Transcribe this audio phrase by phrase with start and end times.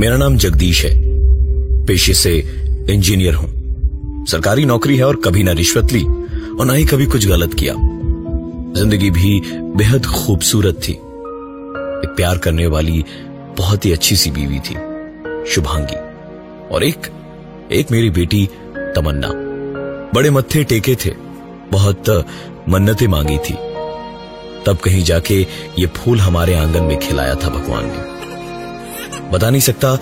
[0.00, 0.90] मेरा नाम जगदीश है।
[1.86, 2.32] पेशे से
[2.90, 6.02] इंजीनियर हूँ। सरकारी नौकरी है और कभी ना रिश्वत ली
[6.54, 7.74] और ना ही कभी कुछ गलत किया।
[8.78, 9.40] ज़िंदगी भी
[9.76, 13.04] बेहद खूबसूरत थी। एक प्यार करने वाली
[13.56, 14.74] बहुत ही अच्छी सी बीवी थी।
[15.50, 15.96] शुभांगी।
[16.74, 17.06] और एक
[17.72, 19.30] एक मेरी बेटी तमन्ना।
[20.14, 21.10] बड़े मत्थे टेके थे।
[21.72, 22.10] बहुत
[22.68, 23.54] मन्नतें मांगी थी।
[24.66, 25.40] तब कहीं जाके
[25.78, 28.17] ये फूल हमारे आँगन में खिलाया था भगवान ने।
[29.30, 29.98] बता नहीं सकता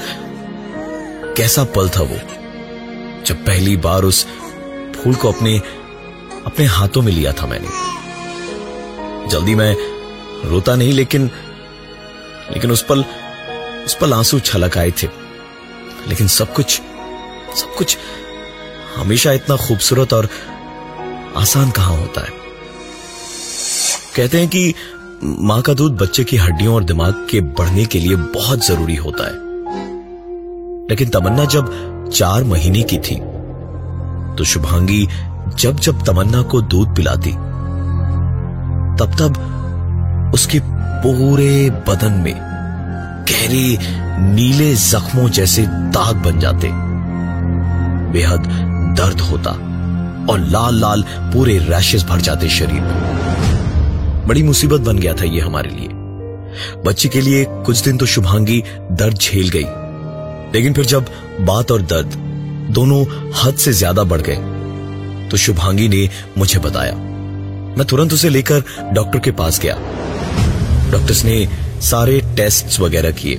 [1.37, 2.17] कैसा पल था वो,
[3.27, 4.27] जब पहली बार उस
[4.97, 5.59] फूल को अपने
[6.47, 7.69] अपने हाथों में लिया था मैंने।
[9.29, 9.77] जल्दी मैं
[10.49, 11.31] रोता नहीं, लेकिन
[12.51, 13.05] लेकिन उस पल
[13.87, 15.09] उस पल आँसू छलक आए थे।
[16.09, 16.81] लेकिन सब कुछ
[17.57, 17.99] सब कुछ
[18.97, 20.29] हमेशा इतना खूबसूरत और
[21.37, 22.31] आसान कहाँ होता है?
[24.17, 24.75] कहते हैं कि
[25.25, 29.25] माँ का दूध बच्चे की हड्डियों और दिमाग के बढ़ने के लिए बहुत ज़रूरी होता
[29.25, 29.35] है।
[30.91, 33.17] लेकिन तमन्ना जब चार महीने की थी
[34.37, 35.07] तो शुभांगी
[35.59, 37.33] जब जब तमन्ना को दूध पिलाती,
[39.01, 40.61] तब तब उसके
[41.03, 42.35] पूरे बदन में
[43.29, 43.79] गहरे
[44.35, 46.71] नीले जख्मों जैसे दाग बन जाते।
[48.13, 48.49] बेहद
[48.99, 49.51] दर्द होता
[50.31, 53.56] और लाल लाल पूरे रैशेस भर जाते शरीर में।
[54.29, 55.89] बड़ी मुसीबत बन गया था ये हमारे लिए।
[56.85, 59.65] बच्ची के लिए कुछ दिन तो शुभांगी दर्द झेल गई।
[60.53, 61.07] लेकिन फिर जब
[61.47, 62.15] बात और दर्द
[62.75, 63.05] दोनों
[63.37, 64.37] हद से ज़्यादा बढ़ गए
[65.31, 66.95] तो शुभांगी ने मुझे बताया।
[67.77, 68.63] मैं तुरंत उसे लेकर
[68.95, 69.75] डॉक्टर के पास गया।
[70.93, 71.47] डॉक्टर्स ने
[71.83, 73.35] सारे टेस्ट्स वगैरह किए,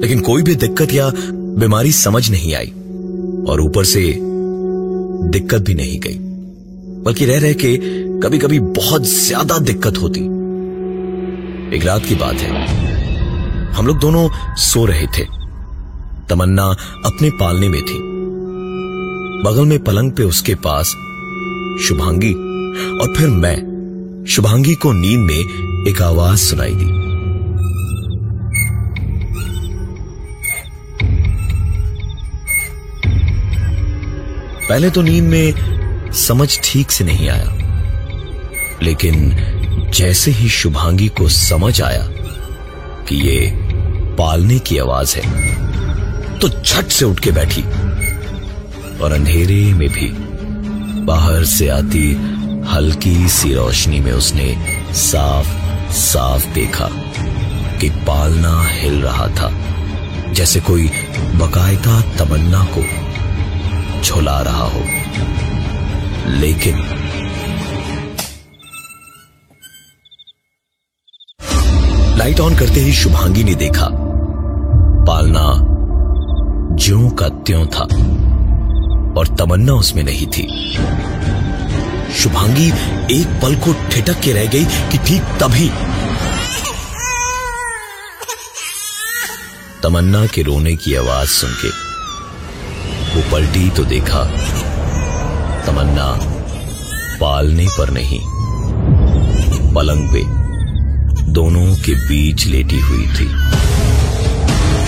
[0.00, 1.10] लेकिन कोई भी दिक्कत या
[1.58, 2.72] बीमारी समझ नहीं आई
[3.48, 4.00] और ऊपर से
[5.30, 6.18] दिक्कत भी नहीं गई,
[7.04, 7.76] बल्कि रह रह के
[8.24, 10.20] कभी कभी बहुत ज़्यादा दिक्कत होती।
[11.76, 12.66] एक रात की बात है।
[13.72, 15.24] हम लोग दोनों सो रहे थे।
[16.28, 16.64] तमन्ना
[17.04, 17.98] अपने पालने में थी।
[19.44, 20.94] बगल में पलंग पे उसके पास
[21.86, 22.32] शुभांगी
[23.00, 26.92] और फिर मैं शुभांगी को नींद में एक आवाज़ सुनाई दी।
[34.68, 37.63] पहले तो नींद में समझ ठीक से नहीं आया।
[38.82, 39.36] लेकिन
[39.94, 42.08] जैसे ही शुभांगी को समझ आया
[43.08, 43.50] कि ये
[44.18, 45.54] पालने की आवाज़ है
[46.38, 47.62] तो झट से उठ के बैठी
[48.98, 50.12] और अंधेरे में भी
[51.04, 52.12] बाहर से आती
[52.68, 54.56] हल्की सी रोशनी में उसने
[54.92, 56.88] साफ़ साफ़ देखा
[57.80, 59.52] कि पालना हिल रहा था,
[60.32, 60.82] जैसे कोई
[61.34, 62.82] बकायदा तमन्ना को
[64.02, 64.80] झुला रहा हो।
[66.30, 66.74] लेकिन
[72.24, 73.86] लाइट ऑन करते ही शुभांगी ने देखा।
[75.06, 75.40] पालना
[76.76, 77.82] ज्यो का त्यों था
[79.20, 80.44] और तमन्ना उसमें नहीं थी।
[82.14, 82.68] शुभांगी
[83.12, 85.68] एक पल को ठिटक के रह गई कि ठीक तभी
[89.82, 91.70] तमन्ना के रोने की आवाज़ सुन के
[93.10, 94.22] वो पलटी तो देखा।
[95.66, 96.08] तमन्ना
[97.20, 98.20] पालने पर नहीं,
[99.74, 100.22] पलंग पे
[101.28, 103.28] दोनों के बीच लेटी हुई थी।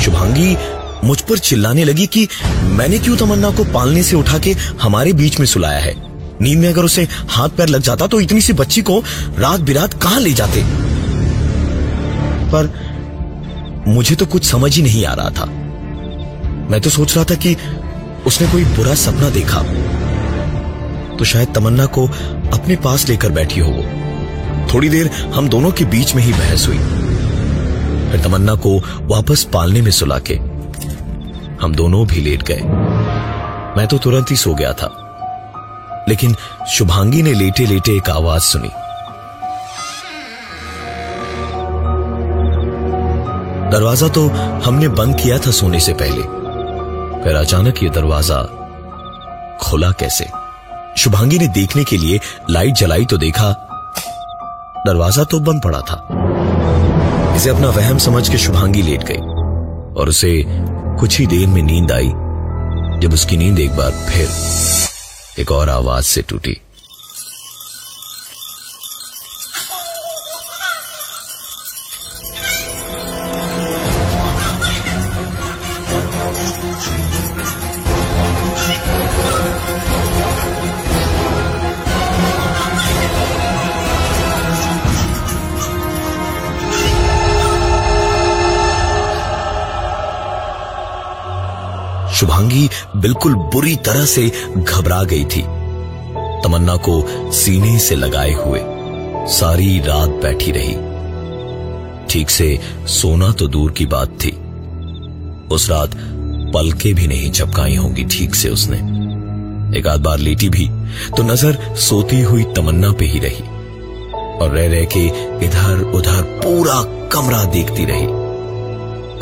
[0.03, 0.57] शुभांगी,
[1.05, 2.29] मुझ पर चिल्लाने लगी कि
[2.63, 4.53] मैंने क्यों तमन्ना को पालने से उठा के
[4.83, 5.95] हमारे बीच में सुलाया है?
[6.43, 9.05] नींद में अगर उसे हाथ पैर लग जाता तो इतनी सी बच्ची को
[9.39, 10.63] रात बिरात कहा ले जाते?
[12.53, 12.73] पर
[13.89, 15.45] मुझे तो कुछ समझ ही नहीं आ रहा था।
[16.71, 17.57] मैं तो सोच रहा था कि
[18.27, 19.63] उसने कोई बुरा सपना देखा।
[21.17, 22.07] तो शायद तमन्ना को
[22.53, 24.06] अपने पास लेकर बैठी हो वो।
[24.73, 26.79] थोड़ी देर हम दोनों के बीच में ही बहस हुई।
[28.11, 30.35] फिर तमन्ना को वापस पालने में सुला के
[31.63, 32.63] हम दोनों भी लेट गए।
[33.77, 34.89] मैं तो तुरंत ही सो गया था,
[36.09, 36.35] लेकिन
[36.69, 38.69] शुभांगी ने लेटे लेटे एक आवाज़ सुनी।
[43.71, 44.27] दरवाज़ा तो
[44.65, 46.23] हमने बंद किया था सोने से पहले
[47.25, 48.43] फिर अचानक ये दरवाज़ा
[49.61, 50.27] खुला कैसे?
[50.97, 52.21] शुभांगी ने देखने के लिए
[52.51, 53.53] लाइट जलाई तो देखा
[54.87, 56.03] दरवाज़ा तो बंद पड़ा था।
[57.37, 59.19] इसे अपना वहम समझ के शुभांगी लेट गई
[60.01, 60.31] और उसे
[61.01, 62.13] कुछ ही देर में नींद आई।
[63.01, 64.29] जब उसकी नींद एक बार फिर
[65.41, 66.57] एक और आवाज़ से टूटी।
[92.37, 92.69] शुभांगी
[93.01, 95.43] बिल्कुल बुरी तरह से घबरा गई थी।
[96.43, 97.03] तमन्ना को
[97.33, 98.61] सीने से लगाए हुए
[99.33, 100.75] सारी रात बैठी रही।
[102.11, 102.49] ठीक से
[102.93, 104.31] सोना तो दूर की बात थी।
[105.55, 105.95] उस रात
[106.55, 108.77] पलके भी नहीं चपकाई होंगी ठीक से उसने।
[109.79, 110.69] एक आध बार लेटी भी
[111.17, 113.43] तो नज़र सोती हुई तमन्ना पे ही रही
[114.37, 115.07] और रह रह के
[115.47, 118.07] इधर उधर पूरा कमरा देखती रही।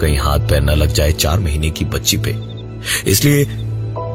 [0.00, 2.32] कहीं हाथ पैर न लग जाए चार महीने की बच्ची पे।
[3.06, 3.44] इसलिए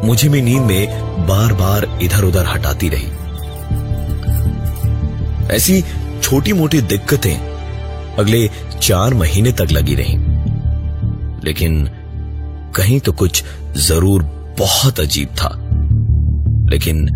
[0.04, 0.88] मुझे भी नींद में
[1.28, 3.08] बार बार इधर उधर हटाती रही।
[5.56, 5.84] ऐसी
[6.24, 7.36] छोटी मोटी दिक्कतें
[8.16, 8.50] अगले
[8.82, 10.18] चार महीने तक लगी रही।
[11.44, 11.90] लेकिन
[12.76, 13.44] कहीं तो कुछ
[13.78, 14.24] ज़रूर
[14.60, 15.50] बहुत अजीब था।
[16.72, 17.08] लेकिन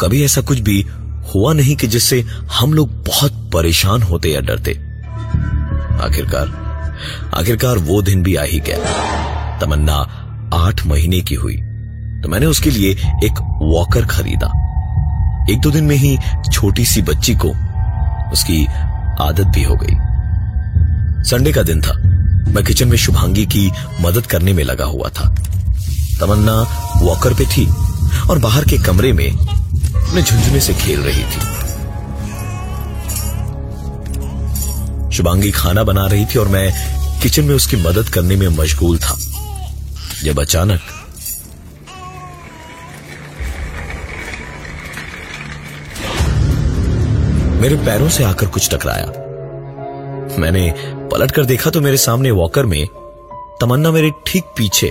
[0.00, 0.86] कभी ऐसा कुछ भी
[1.34, 2.20] हुआ नहीं कि जिससे
[2.52, 4.72] हम लोग बहुत परेशान होते या डरते।
[6.04, 6.48] आखिरकार
[7.34, 10.21] आखिरकार वो दिन भी आ ही गया। तमन्ना
[10.52, 11.56] आठ महीने की हुई।
[12.22, 12.90] तो मैंने उसके लिए
[13.24, 14.46] एक वॉकर खरीदा।
[15.50, 16.18] एक दो दिन में ही
[16.52, 17.48] छोटी सी बच्ची को
[18.32, 18.66] उसकी
[19.20, 19.94] आदत भी हो गई।
[21.22, 21.92] संडे का दिन था।
[22.52, 25.34] मैं किचन में शुभांगी की मदद करने में लगा हुआ था।
[26.20, 26.54] तमन्ना
[26.96, 27.66] वॉकर पे थी
[28.30, 31.62] और बाहर के कमरे में अपने झुंझुने से खेल रही थी।
[35.10, 36.72] शुभांगी खाना बना रही थी और मैं
[37.20, 39.18] किचन में उसकी मदद करने में मशगूल था।
[40.22, 40.80] जब अचानक
[47.60, 49.06] मेरे पैरों से आकर कुछ टकराया।
[50.38, 50.74] मैंने
[51.12, 52.86] पलट कर देखा तो मेरे सामने वॉकर में
[53.60, 54.86] तमन्ना मेरे ठीक पीछे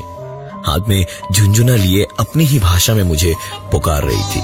[0.66, 3.36] हाथ में झुंझुना लिए अपनी ही भाषा में मुझे
[3.72, 4.42] पुकार रही थी।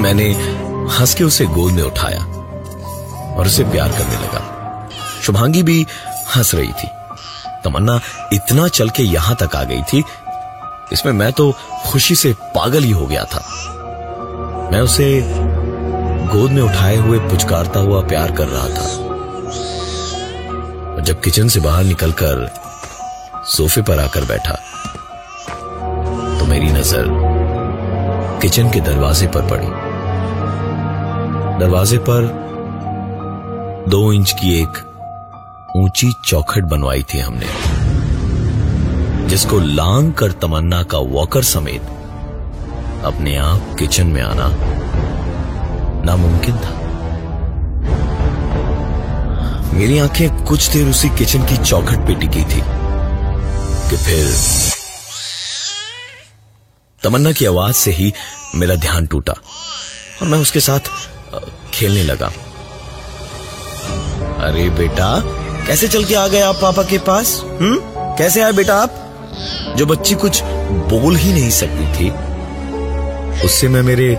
[0.00, 0.30] मैंने
[0.98, 2.24] हंस के उसे गोद में उठाया
[3.34, 4.88] और उसे प्यार करने लगा।
[5.22, 5.86] शुभांगी भी
[6.36, 6.88] हंस रही थी।
[7.68, 8.00] तमन्ना
[8.32, 10.04] इतना चल के यहाँ तक आ गई थी,
[10.92, 11.52] इसमें मैं तो
[11.86, 13.40] खुशी से पागल ही हो गया था।
[14.72, 15.08] मैं उसे
[16.28, 18.86] गोद में उठाए हुए पुचकारता हुआ प्यार कर रहा था।
[21.02, 22.48] जब किचन से बाहर निकलकर
[23.46, 24.54] सोफे पर आकर बैठा
[26.38, 27.04] तो मेरी नज़र
[28.42, 29.70] किचन के दरवाजे पर पड़ी।
[31.58, 32.26] दरवाजे पर
[33.88, 34.78] दो इंच की एक
[35.76, 37.46] ऊँची चौखट बनवाई थी हमने,
[39.28, 41.82] जिसको लांग कर तमन्ना का वॉकर समेत
[43.04, 44.48] अपने आप किचन में आना
[46.04, 46.76] नामुमकिन था।
[49.72, 52.62] मेरी आँखें कुछ देर उसी किचन की चौखट पे टिकी थी
[53.90, 54.34] कि फिर
[57.02, 58.12] तमन्ना की आवाज़ से ही
[58.54, 59.32] मेरा ध्यान टूटा
[60.22, 60.90] और मैं उसके साथ
[61.74, 62.32] खेलने लगा।
[64.46, 65.08] अरे बेटा
[65.68, 67.42] कैसे चल के आ गए आप पापा के पास?
[67.60, 67.76] हम्म?
[68.16, 69.14] कैसे आए बेटा आप?
[69.76, 70.42] जो बच्ची कुछ
[70.90, 72.10] बोल ही नहीं सकती थी,
[73.44, 74.14] उससे मैं मेरे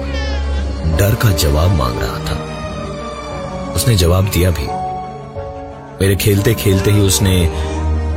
[0.97, 4.67] डर का जवाब मांग रहा था। उसने जवाब दिया भी।
[6.01, 7.49] मेरे खेलते खेलते ही उसने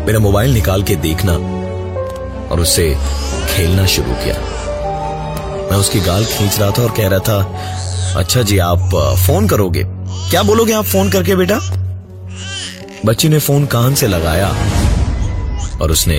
[0.07, 1.33] मेरा मोबाइल निकाल के देखना
[2.49, 2.97] और उससे
[3.55, 4.35] खेलना शुरू किया।
[5.71, 7.65] मैं उसकी गाल खींच रहा था और कह रहा था
[8.17, 8.91] अच्छा जी, आप
[9.27, 9.83] फ़ोन करोगे?
[10.31, 11.82] क्या बोलोगे आप फ़ोन करके बेटा?
[13.07, 14.49] बच्ची ने फ़ोन कान से लगाया
[15.81, 16.19] और उसने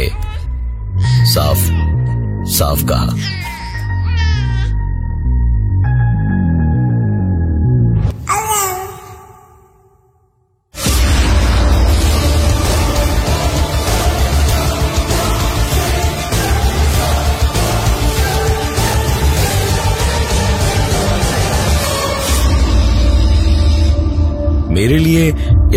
[1.34, 1.64] साफ़
[2.54, 3.43] साफ़ कहा।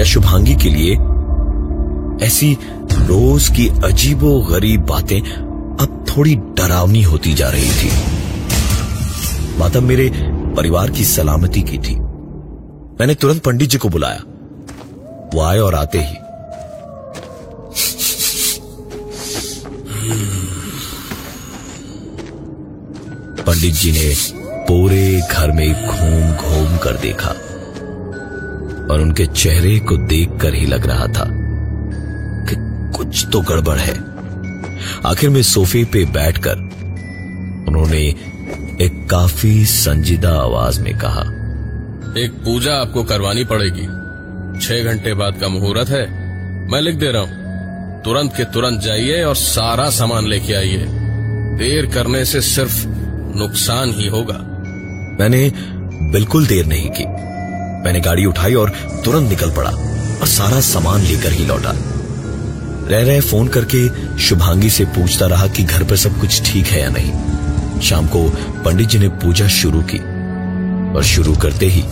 [0.06, 0.94] शुभांगी के लिए
[2.26, 2.58] ऐसी
[2.92, 7.90] रोज की अजीबो गरीब बातें अब थोड़ी डरावनी होती जा रही थी।
[9.62, 10.12] अब मेरे
[10.56, 11.94] परिवार की सलामती की थी।
[13.00, 14.22] मैंने तुरंत पंडित जी को बुलाया।
[15.34, 16.14] वो आए और आते ही।
[23.42, 24.14] पंडित जी ने
[24.68, 27.34] पूरे घर में घूम घूम कर देखा।
[28.90, 31.28] और उनके चेहरे को देखकर ही लग रहा था
[32.48, 32.56] कि
[32.98, 33.94] कुछ तो गड़बड़ है।
[35.06, 36.56] आखिर में सोफे पे बैठकर
[37.68, 38.02] उन्होंने
[38.80, 41.22] एक काफ़ी संजीदा आवाज़ में कहा
[42.20, 43.86] एक पूजा आपको करवानी पड़ेगी।
[44.60, 46.04] छह घंटे बाद का मुहूर्त है।
[46.70, 50.86] मैं लिख दे रहा हूँ। तुरंत के तुरंत जाइए और सारा सामान लेके आइए।
[51.58, 52.84] देर करने से सिर्फ़
[53.38, 54.38] नुकसान ही होगा।
[55.20, 55.52] मैंने
[56.12, 57.04] बिल्कुल देर नहीं की।
[57.86, 58.70] मैंने गाड़ी उठाई और
[59.04, 61.72] तुरंत निकल पड़ा और सारा सामान लेकर ही लौटा।
[62.90, 63.82] रह रहे फ़ोन करके
[64.18, 68.22] शुभांगी से पूछता रहा कि घर पर सब कुछ ठीक है या नहीं। शाम को
[68.64, 69.98] पंडित जी ने पूजा शुरू की
[70.96, 71.82] और शुरू करते ही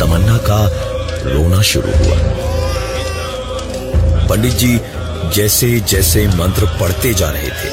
[0.00, 0.60] तमन्ना का
[1.26, 2.16] रोना शुरू हुआ।
[4.28, 4.78] पंडित जी
[5.36, 7.70] जैसे जैसे मंत्र पढ़ते जा रहे थे,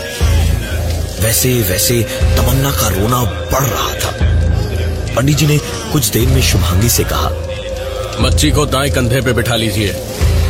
[1.24, 2.02] वैसे वैसे
[2.38, 4.23] तमन्ना का रोना बढ़ रहा था।
[5.16, 5.58] पंडित जी ने
[5.92, 7.30] कुछ देर में शुभांगी से कहा
[8.22, 9.94] बच्ची को दाएँ कंधे पे बिठा लीजिए।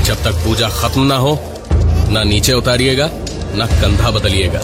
[0.05, 1.37] जब तक पूजा खत्म ना हो
[2.09, 3.09] ना नीचे उतारिएगा
[3.55, 4.59] ना कंधा बदलिएगा।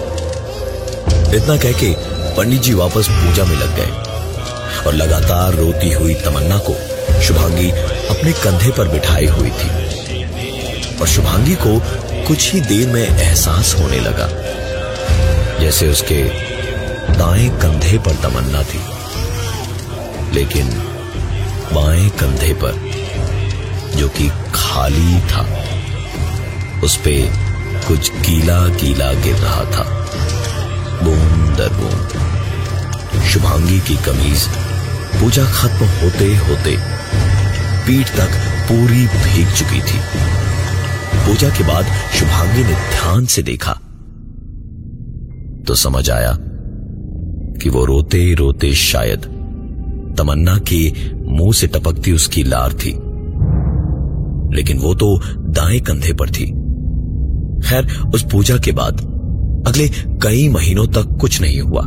[1.36, 1.94] इतना कह के
[2.36, 6.74] पंडित जी वापस पूजा में लग गए और लगातार रोती हुई तमन्ना को
[7.22, 7.70] शुभांगी
[8.10, 9.70] अपने कंधे पर बिठाई हुई थी।
[11.00, 11.80] और शुभांगी को
[12.28, 14.30] कुछ ही देर में एहसास होने लगा
[15.60, 16.24] जैसे उसके
[17.18, 18.82] दाएँ कंधे पर तमन्ना थी।
[20.34, 20.68] लेकिन
[21.74, 22.74] बाएँ कंधे पर,
[23.98, 25.64] जो कि खाली था,
[26.84, 27.30] उस पे
[27.88, 29.84] कुछ गीला गीला गिर रहा था।
[31.04, 34.48] बूंद दर बूंद शुभांगी की कमीज
[35.20, 36.78] पूजा खत्म होते होते
[37.88, 38.30] पीठ तक
[38.70, 40.00] पूरी भीग चुकी थी।
[41.26, 43.74] पूजा के बाद शुभांगी ने ध्यान से देखा।
[45.68, 46.38] तो समझ आया
[47.62, 49.39] कि वो रोते रोते शायद
[50.20, 52.92] तमन्ना के मुँह से टपकती उसकी लार थी।
[54.56, 56.46] लेकिन वो तो दाएँ कंधे पर थी।
[57.70, 58.94] खैर, उस पूजा के बाद
[59.68, 61.82] अगले कई महीनों तक कुछ नहीं हुआ।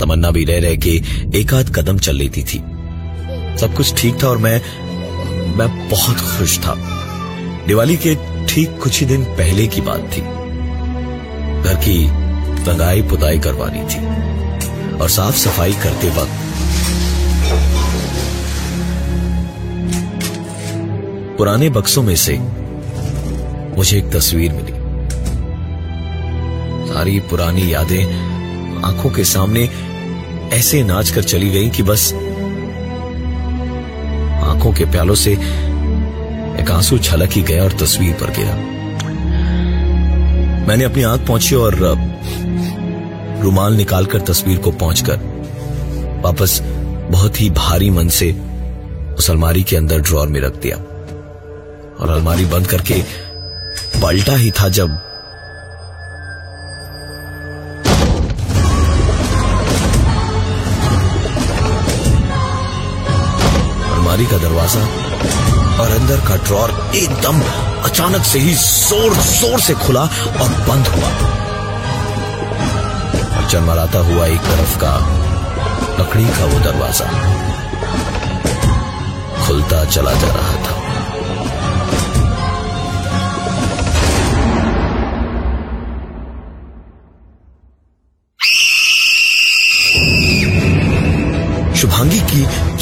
[0.00, 1.02] तमन्ना भी रह रह के
[1.34, 2.58] एक आध कदम चल लेती थी।
[3.58, 4.62] सब कुछ ठीक था और मैं
[5.56, 6.74] मैं बहुत खुश था।
[7.66, 8.16] दिवाली के
[8.46, 10.20] ठीक कुछ ही दिन पहले की बात थी।
[11.62, 12.06] घर की
[12.70, 14.06] रंगाई पुताई करवानी थी।
[14.96, 16.47] और साफ़ सफ़ाई करते वक्त
[21.38, 22.36] पुराने बक्सों में से
[23.76, 24.72] मुझे एक तस्वीर मिली।
[26.88, 29.62] सारी पुरानी यादें आँखों के सामने
[30.52, 32.12] ऐसे नाच कर चली गई कि बस
[34.44, 38.54] आँखों के प्यालों से एक आँसू छलक ही गया और तस्वीर पर गिरा।
[40.66, 41.78] मैंने अपनी आँख पहुँची और
[43.42, 45.16] रुमाल निकालकर तस्वीर को पहुंचकर
[46.24, 46.60] वापस
[47.10, 48.32] बहुत ही भारी मन से
[49.18, 50.84] उस अलमारी के अंदर ड्रॉर में रख दिया।
[52.00, 53.02] और अलमारी बंद करके
[54.02, 54.90] पलटा ही था जब
[63.92, 64.82] अलमारी का दरवाज़ा
[65.82, 67.40] और अंदर का ड्रॉर एकदम
[67.88, 71.10] अचानक से ही ज़ोर ज़ोर से खुला और बंद हुआ।
[73.48, 74.94] चरमराता हुआ एक तरफ़ का
[76.00, 77.06] लकड़ी का वो दरवाज़ा
[79.46, 80.57] खुलता चला जा रहा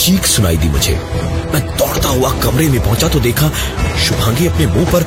[0.07, 0.93] चीख सुनाई दी मुझे।
[1.53, 3.49] मैं दौड़ता हुआ कमरे में पहुँचा तो देखा
[4.05, 5.03] शुभांगी अपने मुँह पर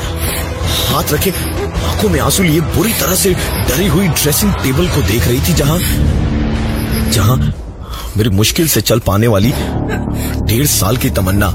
[0.90, 3.34] हाथ रखे आँखों में आँसू लिए बुरी तरह से
[3.70, 5.80] डरी हुई ड्रेसिंग टेबल को देख रही थी जहाँ
[7.12, 7.38] जहाँ
[8.18, 11.52] मेरी मुश्किल से चल पाने वाली डेढ़ साल की तमन्ना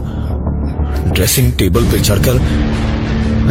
[1.13, 2.41] ड्रेसिंग टेबल पर चढ़कर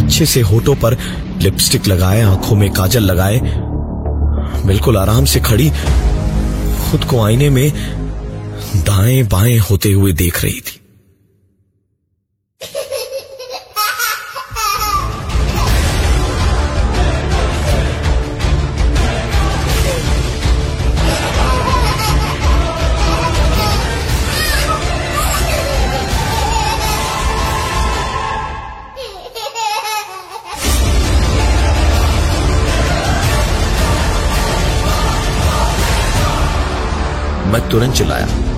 [0.03, 0.97] अच्छे से होठों पर
[1.41, 3.39] लिपस्टिक लगाए, आँखों में काजल लगाए,
[4.65, 5.69] बिल्कुल आराम से खड़ी
[6.89, 7.67] खुद को आईने में
[8.93, 10.79] दाएँ बाएँ होते हुए देख रही थी।
[37.51, 38.52] मैं तुरंत चिल्लाया।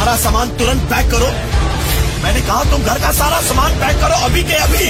[0.00, 1.26] सारा सामान तुरंत पैक करो।
[2.24, 4.86] मैंने कहा, तुम घर का सारा सामान पैक करो, अभी के अभी।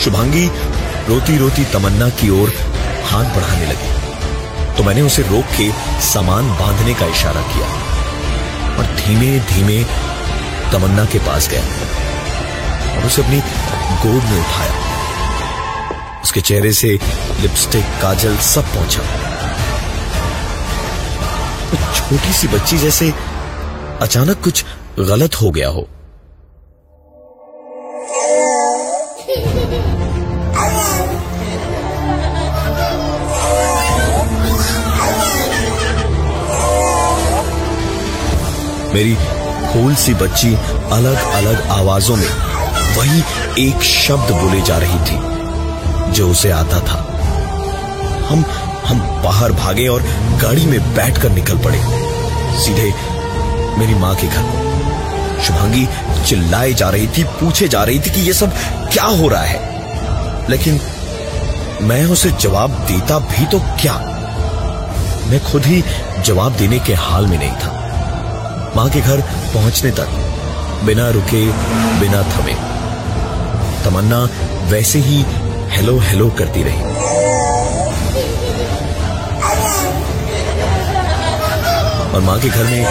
[0.00, 0.46] शुभांगी
[1.08, 2.52] रोती रोती तमन्ना की ओर
[3.10, 5.70] हाथ बढ़ाने लगी। तो मैंने उसे रोक के
[6.00, 7.66] सामान बांधने का इशारा किया।
[8.76, 9.84] और धीमे धीमे
[10.72, 11.62] तमन्ना के पास गया
[12.96, 13.38] और उसे अपनी
[14.02, 14.74] गोद में उठाया।
[16.22, 16.98] उसके चेहरे से
[17.40, 19.00] लिपस्टिक, काजल सब पहुँचा।
[21.94, 23.33] छोटी सी बच्ची जैसे
[24.04, 24.64] अचानक कुछ
[25.00, 25.86] गलत हो गया हो।
[38.94, 40.54] मेरी फूल सी बच्ची
[40.92, 42.28] अलग अलग आवाजों में
[42.96, 43.22] वही
[43.68, 47.00] एक शब्द बोले जा रही थी, जो उसे आता था।
[48.28, 48.44] हम
[48.86, 50.02] हम बाहर भागे और
[50.42, 51.82] गाड़ी में बैठकर निकल पड़े।
[52.60, 52.92] सीधे
[53.78, 55.88] मेरी माँ के घर। को शुभांगी
[56.26, 58.52] चिल्लाए जा रही थी, पूछे जा रही थी कि यह सब
[58.92, 59.74] क्या हो रहा है।
[60.50, 60.80] लेकिन
[61.82, 63.94] मैं उसे जवाब देता भी तो क्या?
[65.26, 65.84] मैं खुद ही
[66.24, 67.74] जवाब देने के हाल में नहीं था।
[68.76, 69.20] माँ के घर
[69.54, 70.08] पहुँचने तक,
[70.84, 71.46] बिना रुके,
[72.00, 72.54] बिना थमे।
[73.84, 74.28] तमन्ना
[74.64, 75.24] वैसे ही
[75.70, 76.80] हेलो हेलो करती रही।
[82.12, 82.86] और माँ के घर में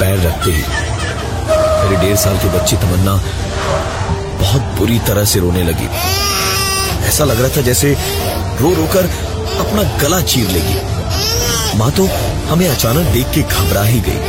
[0.00, 0.62] पैर रखते ही।
[1.80, 3.14] मेरी डेढ़ साल की बच्ची तमन्ना
[4.40, 5.88] बहुत बुरी तरह से रोने लगी।
[7.08, 7.92] ऐसा लग रहा था जैसे
[8.60, 9.04] रो रोकर
[9.60, 12.06] अपना गला चीर लेगी। माँ तो
[12.48, 14.20] हमें अचानक देख के घबरा ही गई।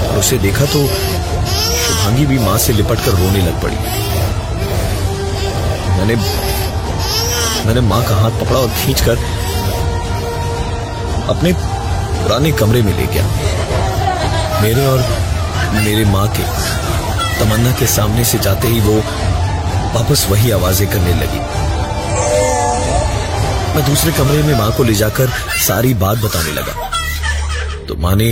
[0.00, 3.76] और उसे देखा तो शुभांगी भी माँ से लिपट कर रोने लग पड़ी।
[5.98, 6.16] मैंने
[7.66, 9.16] मैंने माँ का हाथ पकड़ा और खींचकर
[11.28, 13.24] अपने पुराने कमरे में ले गया।
[14.62, 14.98] मेरे और
[15.74, 16.42] मेरे माँ के
[17.38, 18.96] तमन्ना के सामने से जाते ही वो
[19.94, 21.38] वापस वही आवाज़ें करने लगी।
[23.74, 25.30] मैं दूसरे कमरे में माँ को ले जाकर
[25.66, 26.74] सारी बात बताने लगा।
[27.88, 28.28] तो माँ ने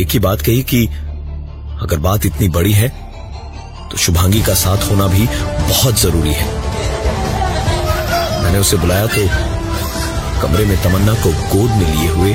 [0.00, 0.86] एक ही बात कही कि
[1.82, 2.88] अगर बात इतनी बड़ी है
[3.90, 6.46] तो शुभांगी का साथ होना भी बहुत ज़रूरी है।
[8.42, 9.28] मैंने उसे बुलाया तो
[10.42, 12.34] कमरे में तमन्ना को गोद में लिए हुए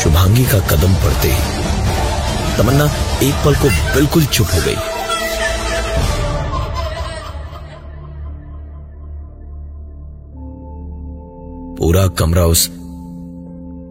[0.00, 1.58] शुभांगी का कदम पड़ते ही
[2.60, 2.84] तमन्ना
[3.22, 4.74] एक पल को बिल्कुल चुप हो गई।
[11.76, 12.66] पूरा कमरा उस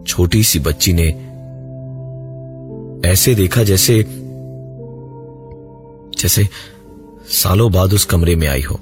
[0.08, 1.08] छोटी सी बच्ची ने
[3.10, 4.06] ऐसे देखा जैसे
[6.22, 6.48] जैसे
[7.28, 8.74] सालों बाद उस कमरे में आई हो।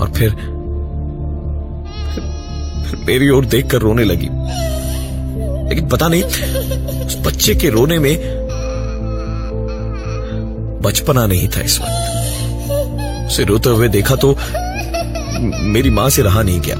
[0.00, 0.30] और फिर,
[2.90, 4.28] फिर मेरी ओर देखकर रोने लगी।
[5.68, 6.22] लेकिन पता नहीं
[7.06, 8.43] उस बच्चे के रोने में
[10.84, 14.36] बचपना नहीं था इस वक्त। उसे रोते हुए देखा तो
[15.72, 16.76] मेरी माँ से रहा नहीं गया।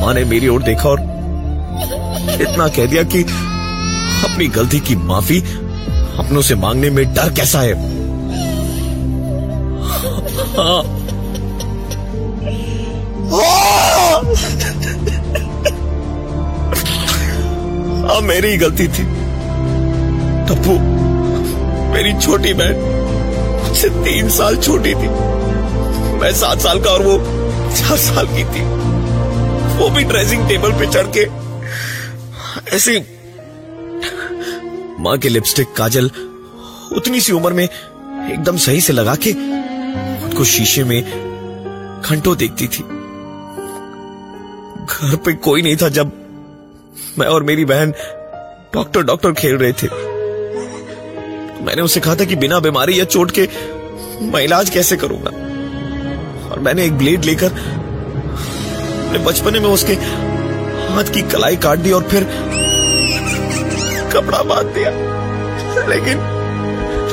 [0.00, 1.00] माँ ने मेरी ओर देखा और
[2.42, 3.22] इतना कह दिया कि
[4.24, 5.40] अपनी गलती की माफ़ी
[6.18, 7.74] अपनों से मांगने में डर कैसा है?
[18.08, 19.04] हाँ मेरी ही गलती थी।
[20.48, 20.74] टप्पू
[21.98, 22.76] मेरी छोटी बहन
[23.62, 25.08] मुझसे तीन साल छोटी थी।
[26.18, 27.16] मैं सात साल का और वो
[27.76, 28.62] चार साल की थी।
[29.78, 31.24] वो भी ड्रेसिंग टेबल पे चढ़ के
[32.76, 32.94] ऐसे
[35.00, 36.10] माँ के लिपस्टिक काजल
[36.96, 41.00] उतनी सी उम्र में एकदम सही से लगा के खुद को शीशे में
[42.04, 42.82] घंटों देखती थी।
[44.86, 46.12] घर पे कोई नहीं था जब
[47.18, 47.94] मैं और मेरी बहन
[48.74, 50.07] डॉक्टर डॉक्टर खेल रहे थे।
[51.68, 53.48] मैंने उसे कहा था कि बिना बीमारी या चोट के
[54.26, 55.30] मैं इलाज कैसे करूँगा?
[56.48, 57.50] और मैंने एक ब्लेड लेकर
[59.08, 59.94] अपने बचपने में उसके
[60.88, 62.24] हाथ की कलाई काट दी और फिर
[64.14, 64.90] कपड़ा बाँध दिया।
[65.88, 66.16] लेकिन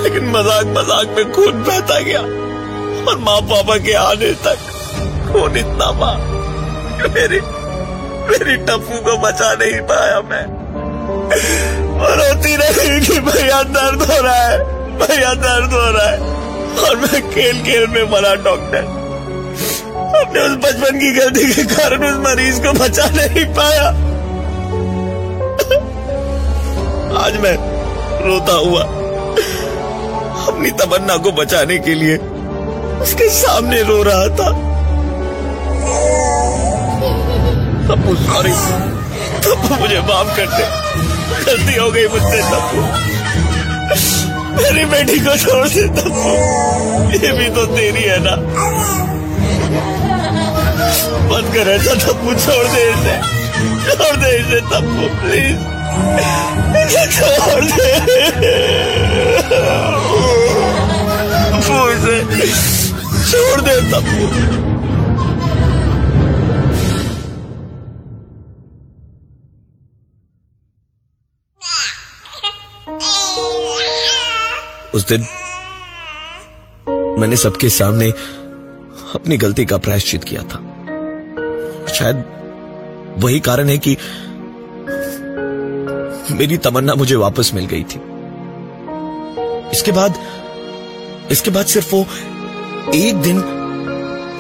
[0.03, 4.59] लेकिन मज़ाक मज़ाक में खून बहता गया और माँ पापा के आने तक
[5.31, 6.15] खून इतना माँ
[7.09, 7.39] मेरी
[8.29, 10.45] मेरी टप्पू को बचा नहीं पाया मैं।
[11.05, 14.57] और रोती रही कि भैया दर्द हो रहा है,
[14.97, 16.33] भैया दर्द हो रहा है।
[16.79, 18.93] और मैं खेल खेल में मरा डॉक्टर
[20.15, 23.87] अपने उस बचपन की गलती के कारण उस मरीज़ को बचा नहीं पाया।
[27.19, 27.55] आज मैं
[28.25, 28.81] रोता हुआ,
[30.45, 32.17] अपनी तमन्ना को बचाने के लिए
[33.01, 34.49] उसके सामने रो रहा था।
[37.87, 38.53] तप्पू सॉरी
[39.41, 40.84] तप्पू मुझे माफ़ कर दे।
[41.43, 42.79] गलती हो गई मुझसे तप्पू
[44.55, 46.31] मेरी बेटी को छोड़ दे तप्पू
[47.13, 48.35] ये भी तो तेरी है ना।
[51.31, 53.15] मत कर ऐसा तप्पू छोड़ दे इसे।
[53.85, 55.59] छोड़ दे इसे तप्पू प्लीज़
[56.81, 57.89] इसे छोड़ दे।
[63.29, 64.23] छोड़ दे तप्पू
[74.95, 75.25] उस दिन
[77.19, 78.09] मैंने सबके सामने
[79.15, 80.59] अपनी गलती का प्रायश्चित किया था।
[81.87, 82.23] शायद
[83.17, 83.97] वही कारण है कि
[86.31, 87.99] मेरी तमन्ना मुझे वापस मिल गई थी।
[89.71, 90.19] इसके बाद
[91.31, 92.05] इसके बाद सिर्फ़ वो
[92.95, 93.41] एक दिन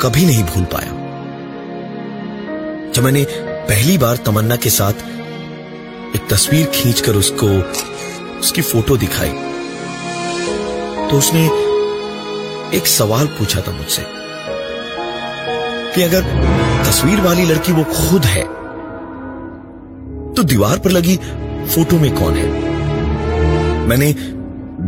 [0.01, 0.91] कभी नहीं भूल पाया।
[2.91, 4.93] जब मैंने पहली बार तमन्ना के साथ
[6.15, 7.47] एक तस्वीर खींचकर उसको,
[8.39, 9.29] उसकी फ़ोटो दिखाई
[11.15, 11.43] तो उसने
[12.77, 14.01] एक सवाल पूछा था मुझसे
[15.93, 16.21] कि अगर
[16.85, 18.43] तस्वीर वाली लड़की वो खुद है
[20.33, 21.15] तो दीवार पर लगी
[21.65, 22.47] फ़ोटो में कौन है?
[23.87, 24.13] मैंने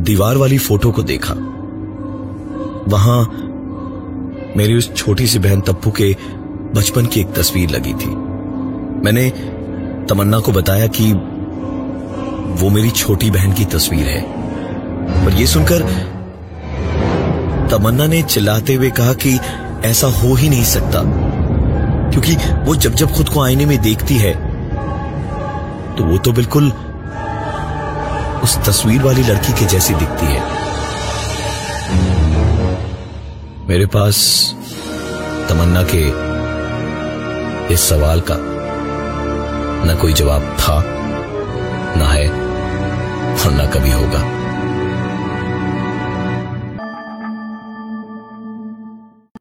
[0.04, 1.34] दीवार वाली फ़ोटो को देखा।
[2.88, 3.20] वहाँ
[4.58, 6.16] मेरी उस छोटी सी बहन तप्पू के
[6.76, 8.10] बचपन की एक तस्वीर लगी थी।
[9.06, 9.30] मैंने
[10.10, 11.12] तमन्ना को बताया कि
[12.64, 14.38] वो मेरी छोटी बहन की तस्वीर है।
[15.08, 15.84] पर यह सुनकर
[17.72, 19.40] तमन्ना ने चिल्लाते हुए कहा कि
[19.86, 21.02] ऐसा हो ही नहीं सकता।
[22.12, 24.34] क्योंकि वो जब जब खुद को आईने में देखती है
[25.96, 26.72] तो वो तो बिल्कुल
[28.44, 30.42] उस तस्वीर वाली लड़की के जैसी दिखती है।
[33.70, 34.18] मेरे पास
[35.50, 36.04] तमन्ना के
[37.74, 38.38] इस सवाल का
[39.86, 40.82] न कोई जवाब था,
[41.98, 44.37] ना है और ना कभी होगा।